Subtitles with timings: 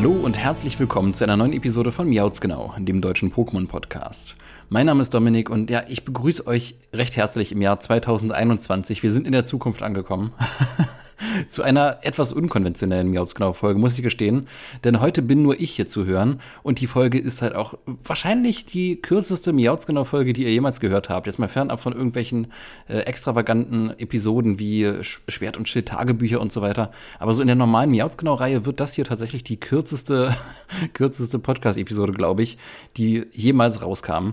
[0.00, 4.36] Hallo und herzlich willkommen zu einer neuen Episode von Miauts genau, dem deutschen Pokémon-Podcast.
[4.68, 9.02] Mein Name ist Dominik und ja, ich begrüße euch recht herzlich im Jahr 2021.
[9.02, 10.32] Wir sind in der Zukunft angekommen.
[11.46, 14.48] zu einer etwas unkonventionellen Miauts-Genau-Folge, muss ich gestehen.
[14.84, 17.74] Denn heute bin nur ich hier zu hören und die Folge ist halt auch
[18.04, 21.26] wahrscheinlich die kürzeste Miauts-Genau-Folge, die ihr jemals gehört habt.
[21.26, 22.48] Jetzt mal fernab von irgendwelchen
[22.88, 26.90] äh, extravaganten Episoden wie Sch Schwert- und Schild-Tagebücher und so weiter.
[27.18, 30.34] Aber so in der normalen Miauts-Genau-Reihe wird das hier tatsächlich die kürzeste,
[30.94, 32.58] kürzeste Podcast-Episode, glaube ich,
[32.96, 34.30] die jemals rauskam.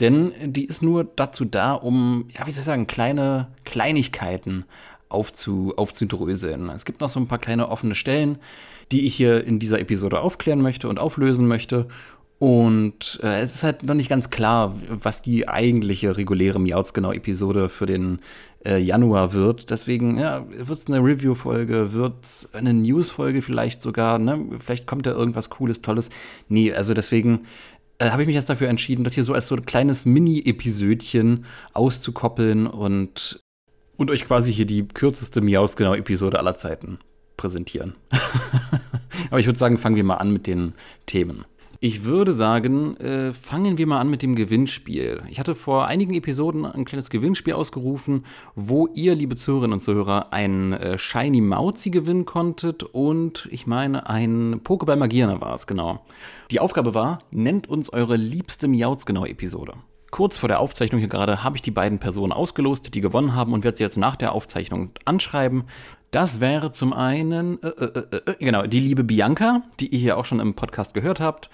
[0.00, 4.64] Denn die ist nur dazu da, um, ja, wie soll ich sagen, kleine Kleinigkeiten
[5.08, 6.68] aufzu, aufzudröseln.
[6.70, 8.38] Es gibt noch so ein paar kleine offene Stellen,
[8.92, 11.88] die ich hier in dieser Episode aufklären möchte und auflösen möchte.
[12.38, 17.12] Und äh, es ist halt noch nicht ganz klar, was die eigentliche reguläre Miauts genau
[17.12, 18.20] Episode für den
[18.64, 19.70] äh, Januar wird.
[19.70, 24.18] Deswegen ja, wird es eine Review-Folge, wird es eine News-Folge vielleicht sogar.
[24.18, 24.44] Ne?
[24.58, 26.10] Vielleicht kommt da irgendwas Cooles, Tolles.
[26.48, 27.46] Nee, also deswegen
[27.98, 31.46] äh, habe ich mich jetzt dafür entschieden, das hier so als so ein kleines Mini-Episödchen
[31.72, 33.42] auszukoppeln und
[33.96, 36.98] und euch quasi hier die kürzeste Miaus-Genau-Episode aller Zeiten
[37.36, 37.94] präsentieren.
[39.30, 40.74] Aber ich würde sagen, fangen wir mal an mit den
[41.06, 41.44] Themen.
[41.80, 45.22] Ich würde sagen, äh, fangen wir mal an mit dem Gewinnspiel.
[45.28, 48.24] Ich hatte vor einigen Episoden ein kleines Gewinnspiel ausgerufen,
[48.54, 54.08] wo ihr, liebe Zuhörerinnen und Zuhörer, ein äh, Shiny Mauzi gewinnen konntet und ich meine,
[54.08, 56.04] ein Pokéball Magierner war es, genau.
[56.50, 59.74] Die Aufgabe war, nennt uns eure liebste Miauts genau Episode.
[60.10, 63.52] Kurz vor der Aufzeichnung hier gerade habe ich die beiden Personen ausgelost, die gewonnen haben
[63.52, 65.64] und werde sie jetzt nach der Aufzeichnung anschreiben.
[66.10, 70.16] Das wäre zum einen, äh, äh, äh, äh, genau, die liebe Bianca, die ihr hier
[70.16, 71.50] auch schon im Podcast gehört habt.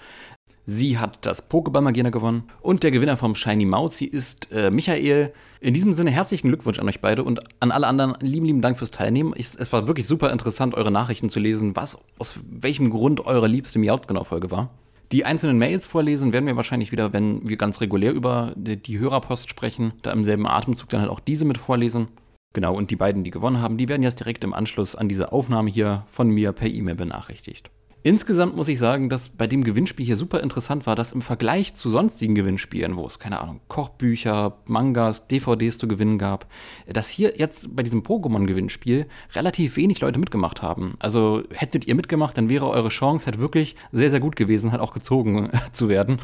[0.65, 2.43] Sie hat das Pokéball-Magiener gewonnen.
[2.61, 5.33] Und der Gewinner vom Shiny Mauzi ist äh, Michael.
[5.59, 8.77] In diesem Sinne herzlichen Glückwunsch an euch beide und an alle anderen lieben, lieben Dank
[8.77, 9.33] fürs Teilnehmen.
[9.35, 13.47] Ich, es war wirklich super interessant, eure Nachrichten zu lesen, was, aus welchem Grund eure
[13.47, 14.69] liebste Miaut-Genau-Folge war.
[15.13, 18.97] Die einzelnen Mails vorlesen werden wir wahrscheinlich wieder, wenn wir ganz regulär über die, die
[18.97, 22.07] Hörerpost sprechen, da im selben Atemzug dann halt auch diese mit vorlesen.
[22.53, 25.31] Genau, und die beiden, die gewonnen haben, die werden jetzt direkt im Anschluss an diese
[25.31, 27.69] Aufnahme hier von mir per E-Mail benachrichtigt.
[28.05, 31.73] Insgesamt muss ich sagen, dass bei dem Gewinnspiel hier super interessant war, dass im Vergleich
[31.73, 36.45] zu sonstigen Gewinnspielen, wo es, keine Ahnung, Kochbücher, Mangas, DVDs zu gewinnen gab,
[36.85, 39.05] dass hier jetzt bei diesem Pokémon-Gewinnspiel
[39.35, 40.95] relativ wenig Leute mitgemacht haben.
[40.99, 44.81] Also hättet ihr mitgemacht, dann wäre eure Chance halt wirklich sehr, sehr gut gewesen, halt
[44.81, 46.17] auch gezogen zu werden.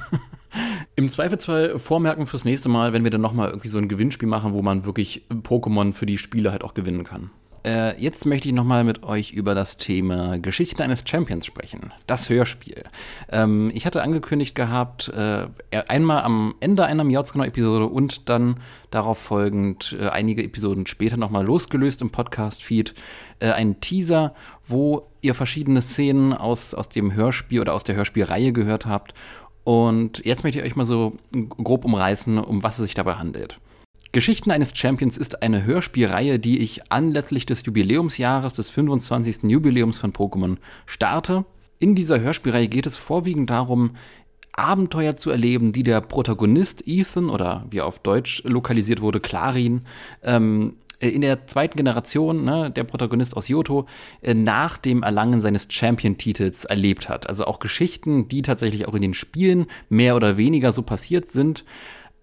[0.97, 4.51] Im Zweifelsfall vormerken fürs nächste Mal, wenn wir dann nochmal irgendwie so ein Gewinnspiel machen,
[4.51, 7.29] wo man wirklich Pokémon für die Spiele halt auch gewinnen kann.
[7.65, 11.91] Äh, jetzt möchte ich nochmal mit euch über das Thema Geschichten eines Champions sprechen.
[12.07, 12.83] Das Hörspiel.
[13.31, 15.47] Ähm, ich hatte angekündigt gehabt, äh,
[15.87, 18.57] einmal am Ende einer Miautzgenau-Episode und dann
[18.91, 22.93] darauf folgend äh, einige Episoden später nochmal losgelöst im Podcast-Feed,
[23.39, 24.33] äh, einen Teaser,
[24.65, 29.13] wo ihr verschiedene Szenen aus, aus dem Hörspiel oder aus der Hörspielreihe gehört habt.
[29.65, 31.17] Und jetzt möchte ich euch mal so
[31.63, 33.59] grob umreißen, um was es sich dabei handelt.
[34.11, 39.43] Geschichten eines Champions ist eine Hörspielreihe, die ich anlässlich des Jubiläumsjahres des 25.
[39.43, 41.45] Jubiläums von Pokémon starte.
[41.77, 43.91] In dieser Hörspielreihe geht es vorwiegend darum,
[44.53, 49.83] Abenteuer zu erleben, die der Protagonist Ethan oder wie auf Deutsch lokalisiert wurde, Clarin,
[50.23, 53.85] ähm, in der zweiten Generation, ne, der Protagonist aus Yoto,
[54.21, 57.29] äh, nach dem Erlangen seines Champion-Titels erlebt hat.
[57.29, 61.63] Also auch Geschichten, die tatsächlich auch in den Spielen mehr oder weniger so passiert sind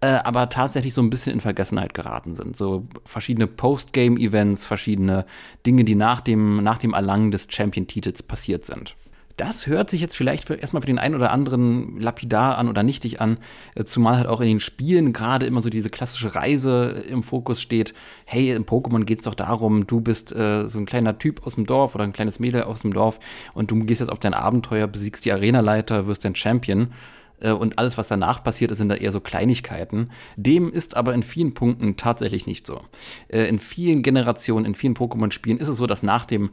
[0.01, 2.57] äh, aber tatsächlich so ein bisschen in Vergessenheit geraten sind.
[2.57, 5.27] So verschiedene Post-Game-Events, verschiedene
[5.65, 8.97] Dinge, die nach dem, nach dem Erlangen des Champion-Titels passiert sind.
[9.37, 12.83] Das hört sich jetzt vielleicht für, erstmal für den einen oder anderen lapidar an oder
[12.83, 13.37] nichtig an,
[13.75, 17.61] äh, zumal halt auch in den Spielen gerade immer so diese klassische Reise im Fokus
[17.61, 17.93] steht.
[18.25, 21.57] Hey, im Pokémon geht es doch darum, du bist äh, so ein kleiner Typ aus
[21.57, 23.21] dem Dorf oder ein kleines Mädel aus dem Dorf
[23.53, 26.93] und du gehst jetzt auf dein Abenteuer, besiegst die Arenaleiter, wirst dein Champion.
[27.41, 30.11] Äh, und alles, was danach passiert, sind da eher so Kleinigkeiten.
[30.37, 32.83] Dem ist aber in vielen Punkten tatsächlich nicht so.
[33.29, 36.51] Äh, in vielen Generationen, in vielen Pokémon-Spielen ist es so, dass nach dem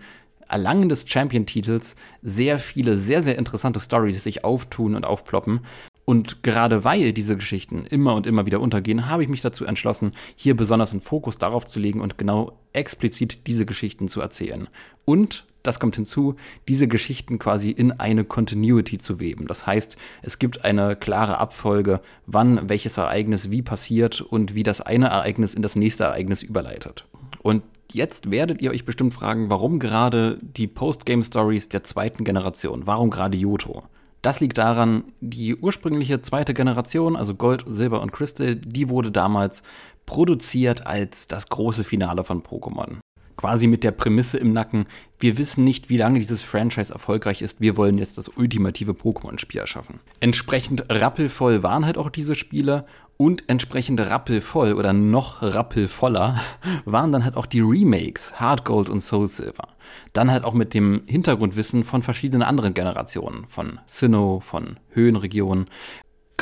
[0.47, 5.61] Erlangen des Champion-Titels sehr viele, sehr, sehr interessante Stories sich auftun und aufploppen.
[6.05, 10.11] Und gerade weil diese Geschichten immer und immer wieder untergehen, habe ich mich dazu entschlossen,
[10.35, 14.67] hier besonders einen Fokus darauf zu legen und genau explizit diese Geschichten zu erzählen.
[15.05, 16.35] Und das kommt hinzu,
[16.67, 19.47] diese Geschichten quasi in eine Continuity zu weben.
[19.47, 24.81] Das heißt, es gibt eine klare Abfolge, wann welches Ereignis wie passiert und wie das
[24.81, 27.05] eine Ereignis in das nächste Ereignis überleitet.
[27.41, 27.63] Und
[27.93, 32.85] jetzt werdet ihr euch bestimmt fragen, warum gerade die Postgame-Stories der zweiten Generation?
[32.85, 33.83] Warum gerade Yoto?
[34.21, 39.63] Das liegt daran, die ursprüngliche zweite Generation, also Gold, Silber und Crystal, die wurde damals
[40.05, 43.02] produziert als das große Finale von Pokémon
[43.43, 44.85] quasi mit der Prämisse im Nacken,
[45.19, 49.59] wir wissen nicht, wie lange dieses Franchise erfolgreich ist, wir wollen jetzt das ultimative Pokémon-Spiel
[49.59, 49.99] erschaffen.
[50.21, 52.85] Entsprechend rappelvoll waren halt auch diese Spiele
[53.17, 56.39] und entsprechend rappelvoll oder noch rappelvoller
[56.85, 59.67] waren dann halt auch die Remakes, Hard Gold und Soul Silver.
[60.13, 65.65] Dann halt auch mit dem Hintergrundwissen von verschiedenen anderen Generationen, von Sinnoh, von Höhenregionen,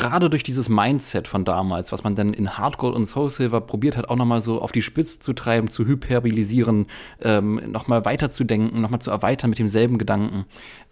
[0.02, 3.96] gerade durch dieses Mindset von damals, was man dann in Hardcore und Soul Silver probiert
[3.96, 6.88] hat, auch nochmal so auf die Spitze zu treiben, zu hyperbolisieren,
[7.22, 10.46] ähm, nochmal weiterzudenken, nochmal zu erweitern mit demselben Gedanken,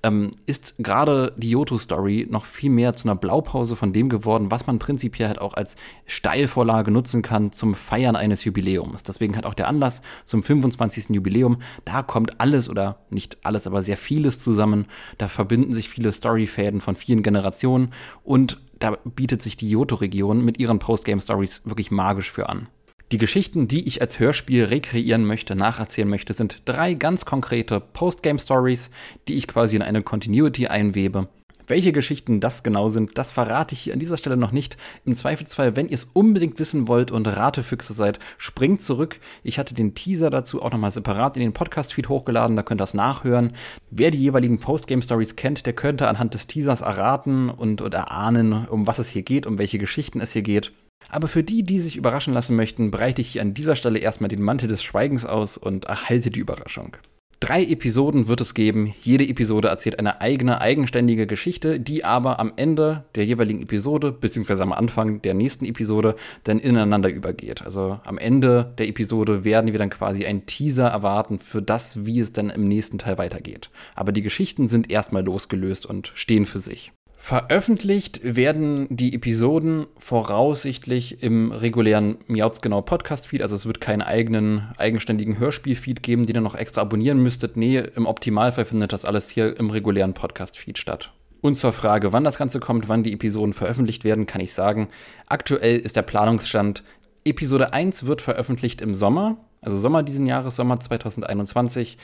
[0.04, 4.68] ähm, ist gerade die Yoto-Story noch viel mehr zu einer Blaupause von dem geworden, was
[4.68, 5.76] man prinzipiell halt auch als
[6.06, 9.02] Steilvorlage nutzen kann zum Feiern eines Jubiläums.
[9.02, 11.10] Deswegen hat auch der Anlass zum 25.
[11.10, 14.86] Jubiläum, da kommt alles oder nicht alles, aber sehr vieles zusammen.
[15.18, 17.92] Da verbinden sich viele Storyfäden von vielen Generationen
[18.24, 22.68] und da bietet sich die Johto-Region mit ihren Postgame-Stories wirklich magisch für an.
[23.12, 28.92] Die Geschichten, die ich als Hörspiel rekreieren möchte, nacherzählen möchte, sind drei ganz konkrete Postgame-Stories,
[29.28, 31.28] die ich quasi in eine Continuity einwebe
[31.70, 34.78] welche Geschichten das genau sind, das verrate ich hier an dieser Stelle noch nicht.
[35.06, 39.20] Im Zweifelsfall, wenn ihr es unbedingt wissen wollt und Ratefüchse seid, springt zurück.
[39.44, 42.84] Ich hatte den Teaser dazu auch nochmal separat in den Podcast-Feed hochgeladen, da könnt ihr
[42.84, 43.54] das nachhören.
[43.92, 48.88] Wer die jeweiligen Postgame-Stories kennt, der könnte anhand des Teasers erraten und, und erahnen, um
[48.88, 50.72] was es hier geht, um welche Geschichten es hier geht.
[51.08, 54.28] Aber für die, die sich überraschen lassen möchten, breite ich hier an dieser Stelle erstmal
[54.28, 56.98] den Mantel des Schweigens aus und erhalte die Überraschung.
[57.42, 58.94] Drei Episoden wird es geben.
[59.02, 64.64] Jede Episode erzählt eine eigene, eigenständige Geschichte, die aber am Ende der jeweiligen Episode, beziehungsweise
[64.64, 67.62] am Anfang der nächsten Episode, dann ineinander übergeht.
[67.62, 72.20] Also am Ende der Episode werden wir dann quasi einen Teaser erwarten für das, wie
[72.20, 73.70] es dann im nächsten Teil weitergeht.
[73.96, 76.92] Aber die Geschichten sind erstmal losgelöst und stehen für sich.
[77.22, 83.42] Veröffentlicht werden die Episoden voraussichtlich im regulären Miauts genau Podcast-Feed.
[83.42, 87.58] Also es wird keinen eigenen, eigenständigen Hörspiel-Feed geben, den ihr noch extra abonnieren müsstet.
[87.58, 91.12] Nee, im Optimalfall findet das alles hier im regulären Podcast-Feed statt.
[91.42, 94.88] Und zur Frage, wann das Ganze kommt, wann die Episoden veröffentlicht werden, kann ich sagen,
[95.28, 96.84] aktuell ist der Planungsstand,
[97.26, 101.98] Episode 1 wird veröffentlicht im Sommer, also Sommer diesen Jahres, Sommer 2021.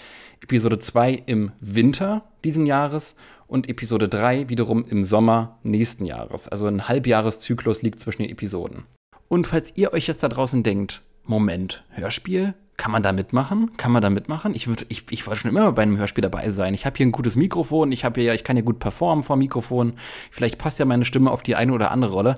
[0.43, 3.15] Episode 2 im Winter diesen Jahres
[3.47, 6.47] und Episode 3 wiederum im Sommer nächsten Jahres.
[6.47, 8.83] Also ein Halbjahreszyklus liegt zwischen den Episoden.
[9.27, 12.53] Und falls ihr euch jetzt da draußen denkt, Moment, Hörspiel?
[12.77, 13.71] Kann man da mitmachen?
[13.77, 14.53] Kann man da mitmachen?
[14.53, 16.73] Ich, würd, ich, ich wollte schon immer bei einem Hörspiel dabei sein.
[16.73, 19.93] Ich habe hier ein gutes Mikrofon, ich hier, ich kann ja gut performen vor Mikrofon.
[20.29, 22.35] Vielleicht passt ja meine Stimme auf die eine oder andere Rolle.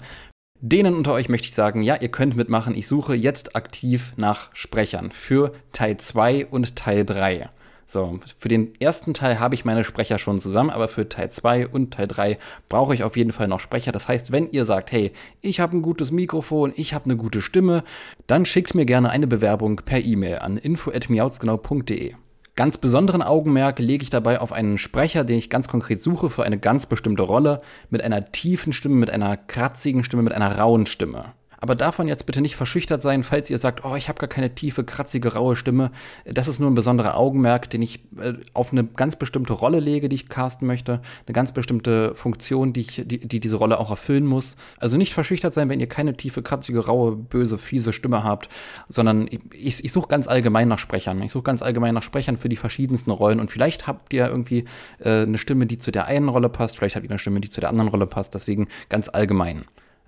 [0.59, 2.75] Denen unter euch möchte ich sagen, ja, ihr könnt mitmachen.
[2.75, 7.49] Ich suche jetzt aktiv nach Sprechern für Teil 2 und Teil 3.
[7.89, 11.69] So, für den ersten Teil habe ich meine Sprecher schon zusammen, aber für Teil 2
[11.69, 12.37] und Teil 3
[12.67, 13.93] brauche ich auf jeden Fall noch Sprecher.
[13.93, 17.41] Das heißt, wenn ihr sagt, hey, ich habe ein gutes Mikrofon, ich habe eine gute
[17.41, 17.85] Stimme,
[18.27, 22.13] dann schickt mir gerne eine Bewerbung per E-Mail an info@miautsgenau.de.
[22.57, 26.43] Ganz besonderen Augenmerk lege ich dabei auf einen Sprecher, den ich ganz konkret suche für
[26.43, 30.87] eine ganz bestimmte Rolle, mit einer tiefen Stimme, mit einer kratzigen Stimme, mit einer rauen
[30.87, 31.33] Stimme.
[31.59, 34.53] Aber davon jetzt bitte nicht verschüchtert sein, falls ihr sagt, oh, ich habe gar keine
[34.53, 35.91] tiefe, kratzige, raue Stimme.
[36.25, 40.09] Das ist nur ein besonderer Augenmerk, den ich äh, auf eine ganz bestimmte Rolle lege,
[40.09, 41.01] die ich casten möchte.
[41.25, 44.55] Eine ganz bestimmte Funktion, die, ich, die, die diese Rolle auch erfüllen muss.
[44.79, 48.49] Also nicht verschüchtert sein, wenn ihr keine tiefe, kratzige, raue, böse, fiese Stimme habt,
[48.87, 51.21] sondern ich, ich, suche ganz allgemein nach Sprechern.
[51.23, 53.39] Ich suche ganz allgemein nach Sprechern für die verschiedensten Rollen.
[53.39, 54.65] Und vielleicht habt ihr irgendwie
[54.99, 57.49] äh, eine Stimme, die zu der einen Rolle passt, vielleicht habt ihr eine Stimme, die
[57.49, 58.35] zu der anderen Rolle passt.
[58.35, 59.65] Deswegen ganz allgemein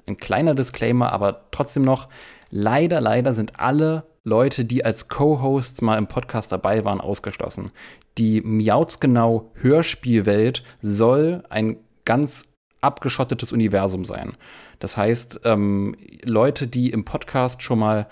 [0.07, 2.07] ein kleiner Disclaimer, aber trotzdem noch,
[2.49, 7.71] leider, leider sind alle Leute, die als Co-Hosts mal im Podcast dabei waren, ausgeschlossen.
[8.17, 12.45] Die Miauts genau Hörspielwelt soll ein ganz
[12.81, 14.35] abgeschottetes Universum sein.
[14.79, 18.07] Das heißt, ähm, Leute, die im Podcast schon mal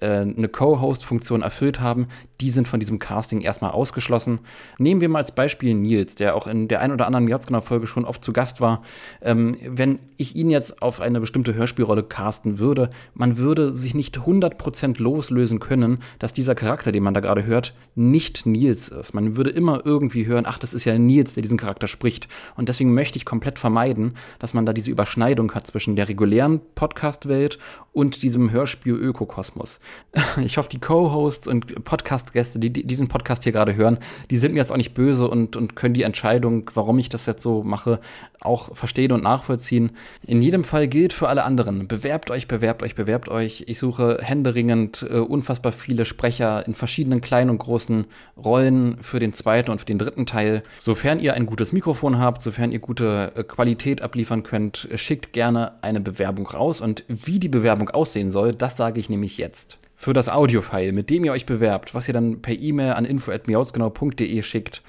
[0.00, 2.08] äh, eine Co-Host-Funktion erfüllt haben,
[2.42, 4.40] die sind von diesem Casting erstmal ausgeschlossen.
[4.76, 8.04] Nehmen wir mal als Beispiel Nils, der auch in der ein oder anderen Jatzgenau-Folge schon
[8.04, 8.82] oft zu Gast war.
[9.20, 14.18] Ähm, wenn ich ihn jetzt auf eine bestimmte Hörspielrolle casten würde, man würde sich nicht
[14.18, 19.14] 100% loslösen können, dass dieser Charakter, den man da gerade hört, nicht Nils ist.
[19.14, 22.26] Man würde immer irgendwie hören, ach, das ist ja Nils, der diesen Charakter spricht.
[22.56, 26.60] Und deswegen möchte ich komplett vermeiden, dass man da diese Überschneidung hat zwischen der regulären
[26.74, 27.60] Podcast-Welt
[27.92, 29.78] und diesem Hörspiel-Ökokosmos.
[30.42, 33.98] Ich hoffe, die Co-Hosts und Podcast Gäste, die, die, den Podcast hier gerade hören,
[34.30, 37.26] die sind mir jetzt auch nicht böse und, und können die Entscheidung, warum ich das
[37.26, 38.00] jetzt so mache,
[38.40, 39.92] auch verstehen und nachvollziehen.
[40.26, 43.64] In jedem Fall gilt für alle anderen, bewerbt euch, bewerbt euch, bewerbt euch.
[43.68, 49.32] Ich suche händeringend äh, unfassbar viele Sprecher in verschiedenen kleinen und großen Rollen für den
[49.32, 50.62] zweiten und für den dritten Teil.
[50.80, 55.72] Sofern ihr ein gutes Mikrofon habt, sofern ihr gute äh, Qualität abliefern könnt, schickt gerne
[55.82, 56.80] eine Bewerbung raus.
[56.80, 59.78] Und wie die Bewerbung aussehen soll, das sage ich nämlich jetzt.
[60.02, 64.42] Für das Audiofile, mit dem ihr euch bewerbt, was ihr dann per E-Mail an info.miausgenau.de
[64.42, 64.82] schickt,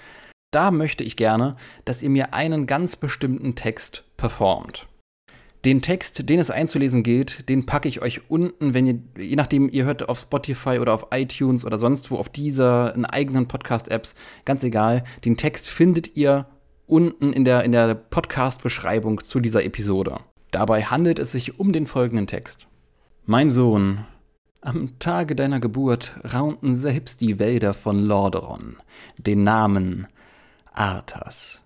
[0.50, 1.56] da möchte ich gerne,
[1.86, 4.88] dass ihr mir einen ganz bestimmten Text performt.
[5.66, 9.70] Den Text, den es einzulesen gilt, den packe ich euch unten, wenn ihr, je nachdem,
[9.72, 14.16] ihr hört auf Spotify oder auf iTunes oder sonst wo, auf dieser, in eigenen Podcast-Apps,
[14.46, 15.04] ganz egal.
[15.26, 16.48] Den Text findet ihr
[16.88, 20.18] unten in der, in der Podcast-Beschreibung zu dieser Episode.
[20.50, 22.66] Dabei handelt es sich um den folgenden Text.
[23.26, 24.06] Mein Sohn,
[24.66, 28.78] am Tage deiner Geburt raunten selbst die Wälder von Lordaeron
[29.18, 30.08] den Namen
[30.72, 31.62] Arthas.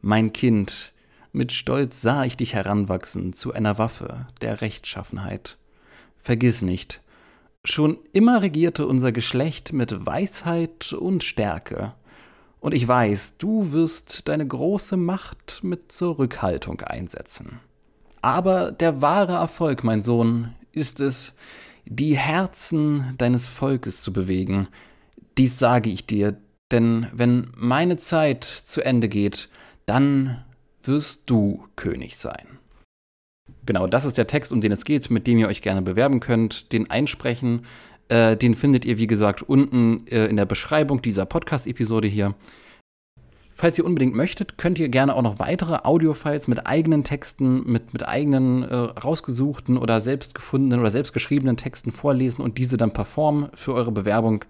[0.00, 0.92] Mein Kind,
[1.32, 5.56] mit Stolz sah ich dich heranwachsen zu einer Waffe der Rechtschaffenheit.
[6.18, 7.00] Vergiss nicht,
[7.64, 11.94] schon immer regierte unser Geschlecht mit Weisheit und Stärke.
[12.60, 17.60] Und ich weiß, du wirst deine große Macht mit Zurückhaltung einsetzen.
[18.20, 21.32] Aber der wahre Erfolg, mein Sohn, ist es,
[21.88, 24.68] die Herzen deines Volkes zu bewegen.
[25.36, 26.36] Dies sage ich dir,
[26.70, 29.48] denn wenn meine Zeit zu Ende geht,
[29.86, 30.44] dann
[30.82, 32.58] wirst du König sein.
[33.64, 36.20] Genau, das ist der Text, um den es geht, mit dem ihr euch gerne bewerben
[36.20, 36.72] könnt.
[36.72, 37.66] Den einsprechen,
[38.08, 42.34] äh, den findet ihr, wie gesagt, unten äh, in der Beschreibung dieser Podcast-Episode hier.
[43.60, 47.92] Falls ihr unbedingt möchtet, könnt ihr gerne auch noch weitere Audiofiles mit eigenen Texten, mit,
[47.92, 52.92] mit eigenen äh, rausgesuchten oder selbst gefundenen oder selbst geschriebenen Texten vorlesen und diese dann
[52.92, 54.44] performen für eure Bewerbung.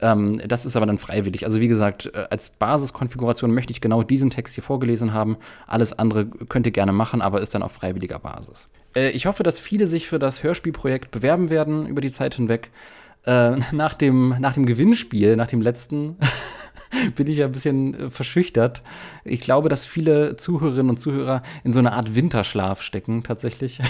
[0.00, 1.44] Ähm, das ist aber dann freiwillig.
[1.44, 5.36] Also wie gesagt, äh, als Basiskonfiguration möchte ich genau diesen Text hier vorgelesen haben.
[5.66, 8.68] Alles andere könnt ihr gerne machen, aber ist dann auf freiwilliger Basis.
[8.96, 12.70] Äh, ich hoffe, dass viele sich für das Hörspielprojekt bewerben werden über die Zeit hinweg.
[13.26, 16.16] Äh, nach, dem, nach dem Gewinnspiel, nach dem letzten,
[17.16, 18.82] bin ich ja ein bisschen äh, verschüchtert.
[19.24, 23.80] Ich glaube, dass viele Zuhörerinnen und Zuhörer in so einer Art Winterschlaf stecken, tatsächlich.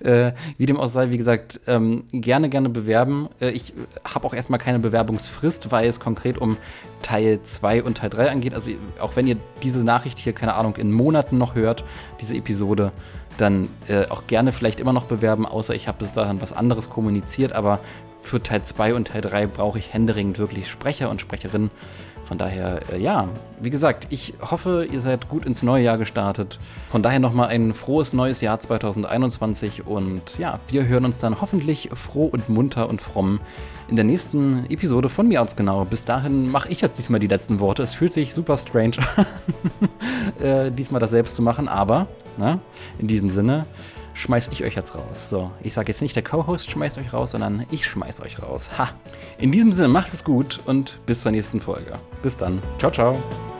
[0.04, 3.28] äh, wie dem auch sei, wie gesagt, ähm, gerne, gerne bewerben.
[3.40, 3.72] Äh, ich
[4.04, 6.56] habe auch erstmal keine Bewerbungsfrist, weil es konkret um
[7.02, 8.54] Teil 2 und Teil 3 angeht.
[8.54, 11.84] Also auch wenn ihr diese Nachricht hier, keine Ahnung, in Monaten noch hört,
[12.20, 12.92] diese Episode,
[13.38, 13.68] dann
[14.10, 17.54] auch gerne vielleicht immer noch bewerben, außer ich habe bis dahin was anderes kommuniziert.
[17.54, 17.80] Aber
[18.22, 21.70] für Teil 2 und Teil 3 brauche ich händeringend wirklich Sprecher und Sprecherinnen.
[22.24, 23.28] Von daher, äh, ja,
[23.60, 26.58] wie gesagt, ich hoffe, ihr seid gut ins neue Jahr gestartet.
[26.88, 31.90] Von daher nochmal ein frohes neues Jahr 2021 und ja, wir hören uns dann hoffentlich
[31.92, 33.40] froh und munter und fromm
[33.88, 35.84] in der nächsten Episode von mir aus genau.
[35.84, 37.82] Bis dahin mache ich jetzt diesmal die letzten Worte.
[37.82, 39.26] Es fühlt sich super strange an,
[40.42, 42.06] äh, diesmal das selbst zu machen, aber
[42.38, 42.60] na, ne,
[42.98, 43.66] in diesem Sinne
[44.14, 45.30] schmeiß ich euch jetzt raus.
[45.30, 48.70] So, ich sage jetzt nicht, der Co-Host schmeißt euch raus, sondern ich schmeiß euch raus.
[48.78, 48.90] Ha!
[49.38, 51.92] In diesem Sinne, macht es gut und bis zur nächsten Folge.
[52.22, 52.62] Bis dann.
[52.78, 53.51] Ciao, ciao.